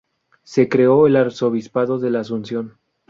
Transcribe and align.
Se 0.41 0.67
creó 0.67 1.05
el 1.05 1.15
arzobispado 1.15 1.99
de 1.99 2.09
la 2.09 2.21
Asunción. 2.21 2.79